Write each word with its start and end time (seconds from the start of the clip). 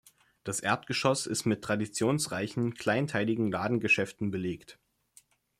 Das 0.43 0.59
Erdgeschoss 0.61 1.27
ist 1.27 1.45
mit 1.45 1.63
traditionsreichen, 1.63 2.73
kleinteiligen 2.73 3.51
Ladengeschäften 3.51 4.31
belegt. 4.31 4.79